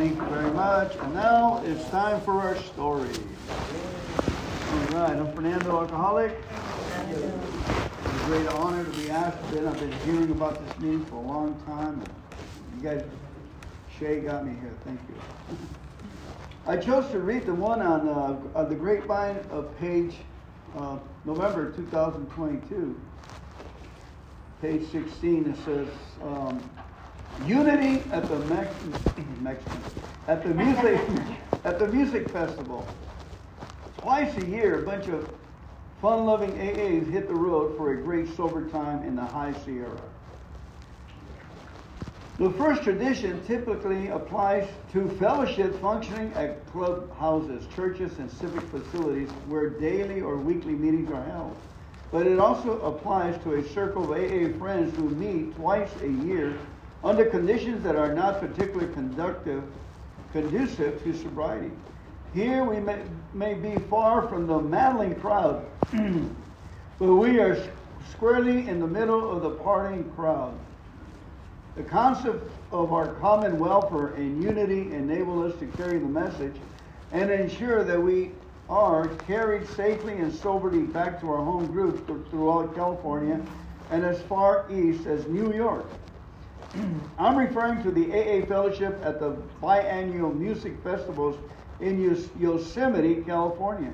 [0.00, 0.96] Thank you very much.
[0.96, 3.10] And now it's time for our story.
[3.50, 6.38] All right, I'm Fernando Alcoholic.
[7.10, 9.36] It's a great honor to be asked.
[9.52, 12.02] Ben, I've been hearing about this meeting for a long time.
[12.78, 13.04] You guys,
[13.98, 14.72] Shay got me here.
[14.86, 15.58] Thank you.
[16.66, 20.14] I chose to read the one on, uh, on the grapevine of page
[20.78, 20.96] uh,
[21.26, 22.98] November 2022,
[24.62, 25.50] page 16.
[25.50, 25.88] It says,
[26.22, 26.70] um,
[27.38, 28.74] "Unity at the Mex-
[29.40, 29.82] Mexican
[30.26, 31.00] at the music
[31.64, 32.88] at the music festival.
[34.00, 35.28] Twice a year, a bunch of
[36.00, 40.00] fun-loving AAs hit the road for a great sober time in the High Sierra."
[42.38, 49.68] The first tradition typically applies to fellowships functioning at clubhouses, churches, and civic facilities where
[49.68, 51.54] daily or weekly meetings are held.
[52.10, 56.54] But it also applies to a circle of AA friends who meet twice a year
[57.02, 59.62] under conditions that are not particularly conductive,
[60.32, 61.70] conducive to sobriety.
[62.34, 63.02] Here we may,
[63.34, 65.66] may be far from the maddling crowd,
[66.98, 67.58] but we are
[68.12, 70.54] squarely in the middle of the partying crowd.
[71.76, 76.54] The concept of our common welfare and unity enable us to carry the message
[77.12, 78.32] and ensure that we
[78.68, 83.40] are carried safely and soberly back to our home groups throughout California
[83.90, 85.86] and as far east as New York.
[86.72, 87.00] Mm.
[87.18, 91.36] I'm referring to the AA Fellowship at the biannual music festivals
[91.80, 92.00] in
[92.38, 93.92] Yosemite, California.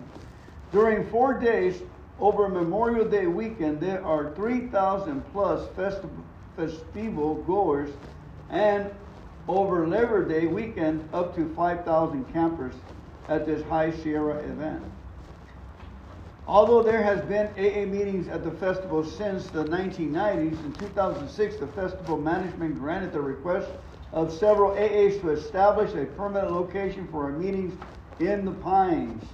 [0.73, 1.81] During four days
[2.19, 6.25] over Memorial Day weekend, there are 3,000 plus festivals
[6.57, 7.91] festival goers,
[8.51, 8.91] and
[9.47, 12.75] over Labor Day weekend, up to 5,000 campers
[13.29, 14.83] at this High Sierra event.
[16.49, 21.67] Although there has been AA meetings at the festival since the 1990s, in 2006 the
[21.69, 23.69] festival management granted the request
[24.13, 27.77] of several AAs to establish a permanent location for our meetings
[28.21, 29.25] in the Pines.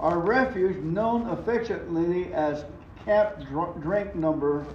[0.00, 2.64] Our refuge, known affectionately as
[3.04, 3.36] Camp
[3.80, 4.66] Drink Number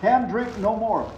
[0.00, 1.12] Camp Drink No More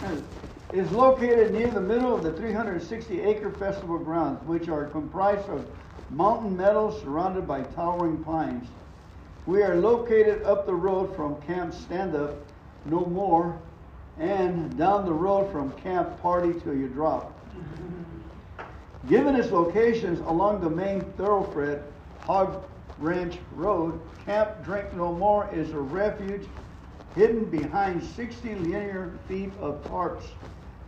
[0.72, 5.64] is located near the middle of the 360 acre festival grounds, which are comprised of
[6.10, 8.66] mountain meadows surrounded by towering pines.
[9.48, 12.36] We are located up the road from Camp Stand Up
[12.84, 13.58] No More
[14.18, 17.32] and down the road from Camp Party Till You Drop.
[19.08, 21.82] Given its locations along the main thoroughfare,
[22.20, 22.62] Hog
[22.98, 26.46] Ranch Road, Camp Drink No More is a refuge
[27.14, 30.26] hidden behind 60 linear feet of tarps,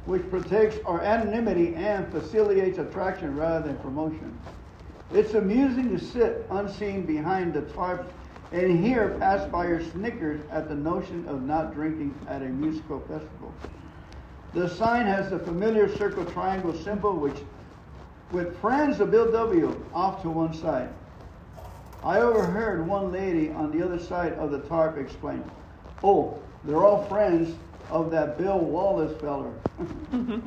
[0.04, 4.38] which protects our anonymity and facilitates attraction rather than promotion.
[5.14, 8.04] It's amusing to sit unseen behind the tarps
[8.52, 13.54] and hear passbyers snickers at the notion of not drinking at a musical festival.
[14.52, 17.36] The sign has the familiar circle triangle symbol, which,
[18.32, 19.80] with friends of Bill W.
[19.94, 20.88] off to one side.
[22.02, 25.44] I overheard one lady on the other side of the tarp explain,
[26.02, 27.54] Oh, they're all friends
[27.90, 29.52] of that Bill Wallace feller.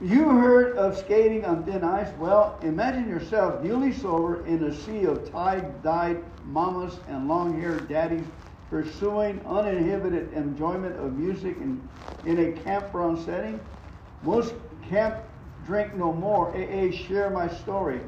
[0.00, 2.08] you heard of skating on thin ice?
[2.18, 8.24] Well, imagine yourself newly sober in a sea of tie-dyed mamas and long-haired daddies
[8.70, 11.86] pursuing uninhibited enjoyment of music in,
[12.24, 13.60] in a campground setting.
[14.22, 14.54] Most
[14.88, 15.16] camp
[15.66, 16.48] drink no more.
[16.56, 18.00] AA share my story.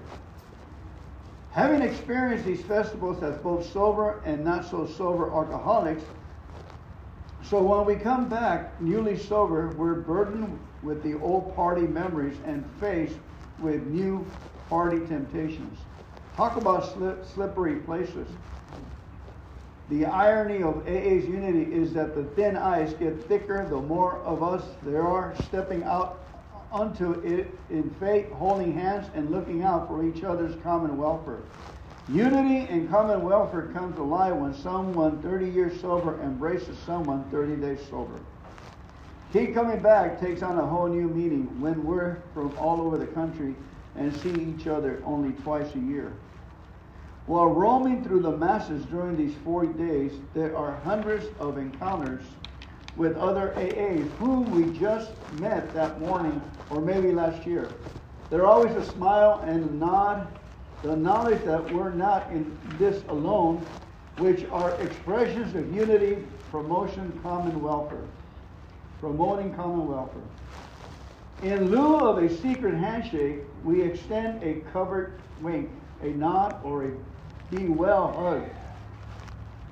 [1.51, 6.05] Having experienced these festivals as both sober and not so sober alcoholics,
[7.43, 12.65] so when we come back newly sober, we're burdened with the old party memories and
[12.81, 13.17] faced
[13.61, 14.27] with new
[14.69, 15.79] party temptations.
[16.37, 18.27] Talk about slip, slippery places.
[19.91, 24.43] The irony of AA's unity is that the thin ice get thicker the more of
[24.43, 26.19] us there are stepping out
[26.73, 31.43] unto it in faith, holding hands and looking out for each other's common welfare.
[32.09, 37.79] Unity and common welfare comes alive when someone 30 years sober embraces someone 30 days
[37.91, 38.19] sober.
[39.33, 43.07] Keep coming back takes on a whole new meaning when we're from all over the
[43.07, 43.55] country
[43.97, 46.13] and see each other only twice a year.
[47.25, 52.23] While roaming through the masses during these 40 days, there are hundreds of encounters
[52.95, 57.71] with other AAs whom we just met that morning or maybe last year.
[58.29, 60.27] There are always a smile and a nod,
[60.83, 63.65] the knowledge that we're not in this alone,
[64.19, 66.19] which are expressions of unity,
[66.51, 68.05] promotion, common welfare.
[69.03, 70.23] Promoting common welfare.
[71.43, 75.71] In lieu of a secret handshake, we extend a covert wink,
[76.03, 76.93] a nod, or a
[77.51, 78.45] be well hug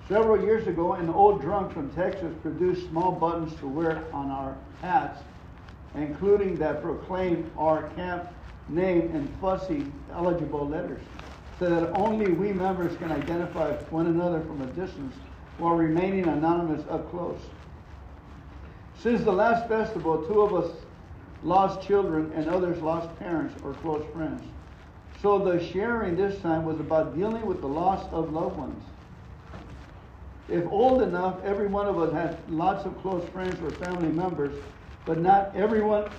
[0.08, 4.56] Several years ago, an old drunk from Texas produced small buttons to wear on our
[4.82, 5.20] hats
[5.94, 8.28] including that proclaim our camp
[8.68, 11.02] name in fussy, eligible letters,
[11.60, 15.14] so that only we members can identify one another from a distance
[15.58, 17.40] while remaining anonymous up close.
[19.02, 20.70] Since the last festival, two of us
[21.42, 24.42] lost children and others lost parents or close friends.
[25.22, 28.82] So the sharing this time was about dealing with the loss of loved ones.
[30.50, 34.54] If old enough, every one of us has lots of close friends or family members,
[35.06, 36.10] but not everyone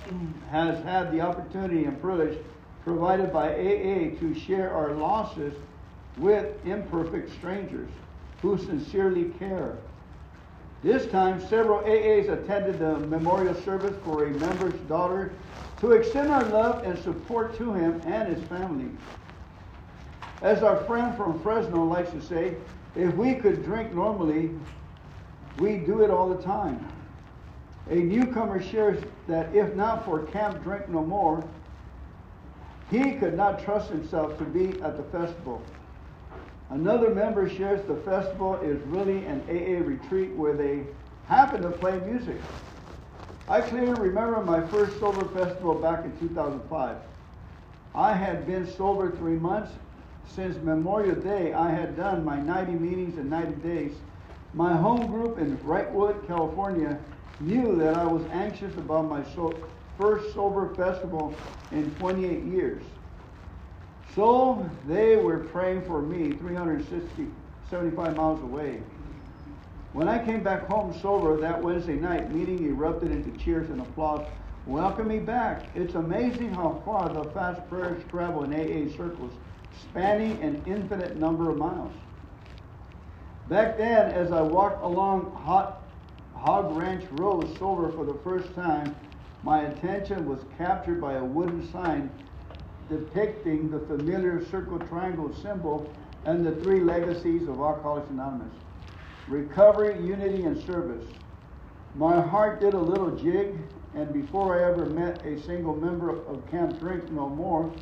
[0.50, 2.36] has had the opportunity and privilege
[2.82, 5.54] provided by AA to share our losses
[6.16, 7.90] with imperfect strangers
[8.40, 9.76] who sincerely care.
[10.82, 15.32] This time, several AAs attended the memorial service for a member's daughter
[15.78, 18.90] to extend our love and support to him and his family.
[20.42, 22.56] As our friend from Fresno likes to say,
[22.96, 24.50] if we could drink normally,
[25.58, 26.84] we'd do it all the time.
[27.88, 31.44] A newcomer shares that if not for Camp Drink No More,
[32.90, 35.62] he could not trust himself to be at the festival.
[36.72, 40.86] Another member shares the festival is really an AA retreat where they
[41.26, 42.40] happen to play music.
[43.46, 46.96] I clearly remember my first sober festival back in 2005.
[47.94, 49.70] I had been sober three months.
[50.34, 53.92] Since Memorial Day, I had done my 90 meetings in 90 days.
[54.54, 56.98] My home group in Wrightwood, California,
[57.40, 59.62] knew that I was anxious about my so-
[59.98, 61.34] first sober festival
[61.70, 62.82] in 28 years.
[64.14, 67.28] So they were praying for me 360,
[67.70, 68.82] 75 miles away.
[69.94, 74.26] When I came back home sober that Wednesday night, meeting erupted into cheers and applause.
[74.66, 75.64] Welcome me back.
[75.74, 79.32] It's amazing how far the fast prayers travel in AA circles,
[79.80, 81.92] spanning an infinite number of miles.
[83.48, 85.82] Back then, as I walked along Hot
[86.34, 88.94] Hog Ranch Road sober for the first time,
[89.42, 92.10] my attention was captured by a wooden sign
[92.92, 95.90] depicting the familiar circle triangle symbol
[96.26, 98.52] and the three legacies of Alcoholics Anonymous
[99.28, 101.06] recovery, unity, and service.
[101.94, 103.56] My heart did a little jig,
[103.94, 107.72] and before I ever met a single member of Camp Drink No More,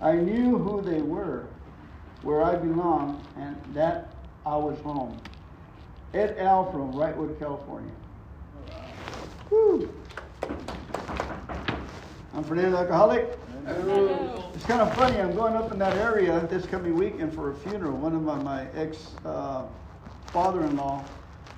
[0.00, 1.46] I knew who they were,
[2.22, 4.14] where I belonged, and that
[4.44, 5.18] I was home.
[6.12, 7.92] Ed Al from Wrightwood, California.
[9.50, 9.92] Woo.
[12.34, 13.38] I'm Fernando Alcoholic.
[13.66, 15.20] It's kind of funny.
[15.20, 17.96] I'm going up in that area this coming weekend for a funeral.
[17.96, 19.64] One of my, my ex uh,
[20.26, 21.04] father-in-law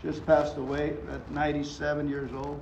[0.02, 2.60] just passed away at 97 years old.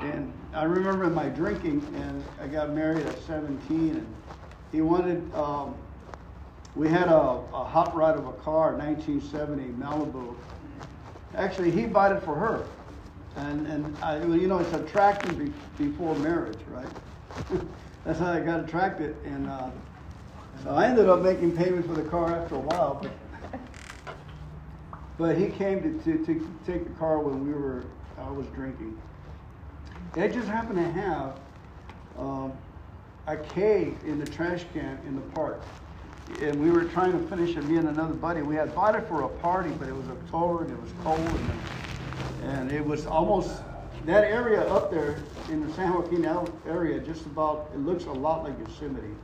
[0.00, 4.06] And I remember my drinking, and I got married at 17, and
[4.70, 5.34] he wanted.
[5.34, 5.74] Um,
[6.74, 10.34] we had a, a hot rod of a car, 1970 Malibu.
[11.34, 12.64] Actually, he bought it for her,
[13.36, 16.88] and and I, you know it's attracting be, before marriage, right?
[18.04, 19.70] That's how I got attracted, and uh,
[20.64, 23.00] so I ended up making payments for the car after a while.
[23.00, 23.12] But,
[25.18, 27.84] but he came to, to, to take the car when we were
[28.18, 28.98] I was drinking.
[30.16, 31.40] It just happened to have
[32.18, 32.52] um,
[33.26, 35.62] a keg in the trash can in the park.
[36.40, 38.42] And we were trying to finish it, me and another buddy.
[38.42, 41.18] We had bought it for a party, but it was October and it was cold.
[41.18, 43.62] And, and it was almost,
[44.06, 45.16] that area up there
[45.50, 46.24] in the San Joaquin
[46.66, 49.14] area, just about, it looks a lot like Yosemite.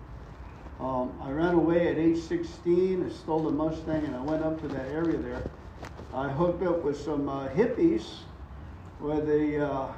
[0.80, 4.60] Um, I ran away at age 16, I stole a Mustang, and I went up
[4.62, 5.42] to that area there.
[6.14, 8.06] I hooked up with some uh, hippies
[9.00, 9.88] where they, uh,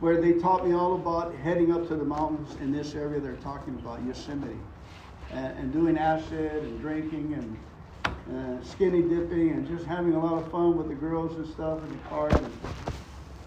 [0.00, 3.36] where they taught me all about heading up to the mountains in this area they're
[3.36, 4.58] talking about, Yosemite,
[5.30, 7.56] and, and doing acid and drinking and
[8.36, 11.82] uh, skinny dipping and just having a lot of fun with the girls and stuff
[11.84, 12.28] in the car.
[12.28, 12.52] And,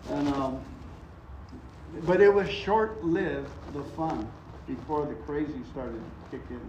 [0.10, 0.62] and um,
[2.06, 4.30] but it was short-lived, the fun,
[4.68, 6.62] before the crazy started to kick in.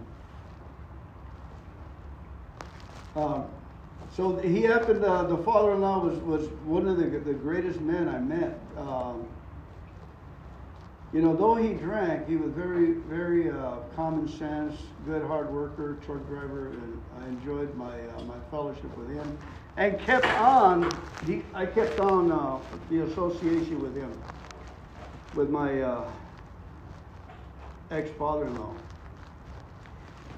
[3.15, 3.45] Um,
[4.15, 5.03] so he happened.
[5.03, 8.59] Uh, the father-in-law was was one of the the greatest men I met.
[8.77, 9.27] Um,
[11.13, 14.75] you know, though he drank, he was very, very uh, common sense,
[15.05, 19.37] good hard worker, truck driver, and I enjoyed my uh, my fellowship with him,
[19.77, 20.89] and kept on.
[21.27, 22.57] He, I kept on uh,
[22.89, 24.11] the association with him,
[25.35, 26.05] with my uh,
[27.91, 28.73] ex father-in-law.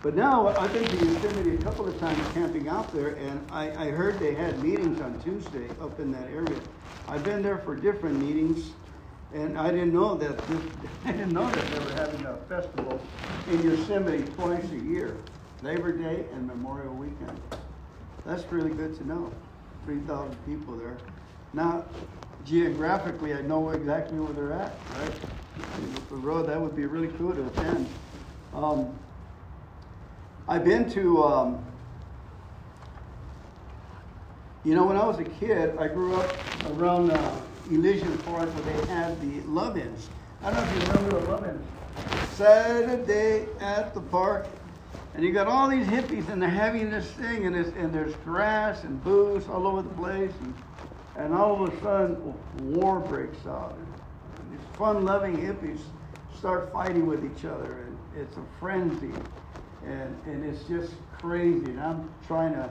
[0.02, 3.88] But now I've been to Yosemite a couple of times camping out there, and I,
[3.88, 6.60] I heard they had meetings on Tuesday up in that area.
[7.08, 8.72] I've been there for different meetings,
[9.34, 10.62] and I didn't know that this,
[11.06, 13.02] I didn't know that they were having a festival
[13.50, 15.18] in Yosemite twice a year,
[15.64, 17.40] Labor Day and Memorial Weekend.
[18.26, 19.32] That's really good to know.
[19.86, 20.98] Three thousand people there.
[21.54, 21.86] Now,
[22.46, 25.12] geographically, I know exactly where they're at, right?
[26.10, 27.88] the road, that would be really cool to attend.
[28.54, 28.98] Um,
[30.48, 31.66] I've been to, um,
[34.64, 36.38] you know, when I was a kid, I grew up
[36.72, 40.10] around uh, Elysian Forest where they had the love-ins.
[40.44, 41.68] I don't know if you remember the love-ins.
[42.36, 44.48] Saturday at the park,
[45.16, 48.84] and you got all these hippies, and they're having this thing, and, and there's grass
[48.84, 50.54] and booze all over the place, and,
[51.18, 52.34] and all of a sudden,
[52.76, 53.78] war breaks out.
[53.78, 55.80] And these fun-loving hippies
[56.38, 59.14] start fighting with each other, and it's a frenzy,
[59.86, 61.66] and, and it's just crazy.
[61.72, 62.70] And I'm trying to,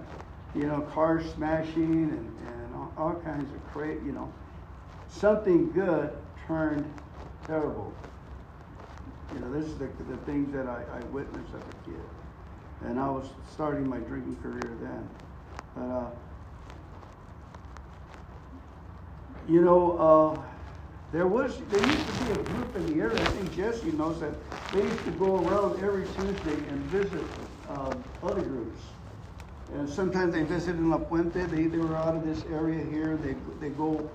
[0.54, 4.32] you know, cars smashing and, and all, all kinds of crazy, you know,
[5.08, 6.10] something good
[6.46, 6.84] turned
[7.46, 7.92] terrible.
[9.32, 12.00] You know, this is the, the things that I, I witnessed as a kid.
[12.84, 15.08] And I was starting my drinking career then.
[15.74, 16.10] But, uh,
[19.48, 20.42] you know, uh,
[21.12, 24.20] there was, there used to be a group in the area, I think Jesse knows
[24.20, 24.32] that,
[24.72, 27.22] they used to go around every Tuesday and visit
[27.68, 28.80] uh, other groups.
[29.74, 33.16] And sometimes they visited in La Puente, they, they were out of this area here,
[33.16, 34.08] they, they go,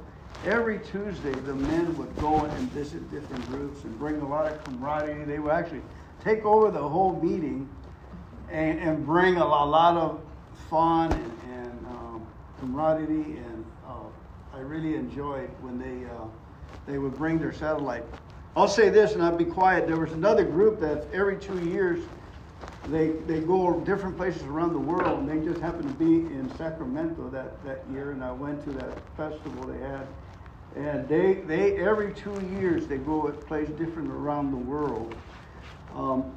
[0.46, 4.64] every Tuesday, the men would go and visit different groups and bring a lot of
[4.64, 5.26] camaraderie.
[5.26, 5.82] They would actually
[6.24, 7.70] take over the whole meeting
[8.50, 10.22] and, and bring a, lot- lot of
[10.70, 12.28] fun and, and um,
[12.60, 13.38] camaraderie.
[13.38, 13.66] And
[14.60, 16.26] I really enjoyed when they uh,
[16.86, 18.04] they would bring their satellite.
[18.58, 19.88] I'll say this, and I'll be quiet.
[19.88, 22.04] There was another group that every two years
[22.90, 26.52] they they go different places around the world, and they just happened to be in
[26.58, 30.06] Sacramento that that year, and I went to that festival they had.
[30.76, 35.16] And they they every two years they go a place different around the world.
[35.96, 36.34] Um,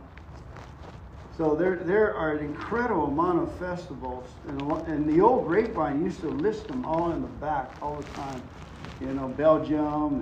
[1.37, 6.21] so there, there are an incredible amount of festivals, and, and the old grapevine used
[6.21, 8.43] to list them all in the back all the time.
[9.01, 10.21] You know, Belgium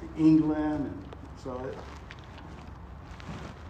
[0.00, 1.02] and England, and
[1.42, 1.76] so it,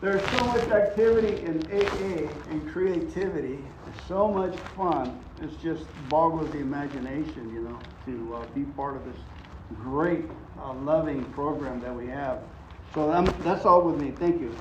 [0.01, 3.59] there's so much activity in AA and creativity.
[4.07, 5.19] So much fun.
[5.43, 9.21] It's just boggles the imagination, you know, to uh, be part of this
[9.83, 10.25] great,
[10.63, 12.39] uh, loving program that we have.
[12.95, 14.13] So um, that's all with me.
[14.13, 14.55] Thank you.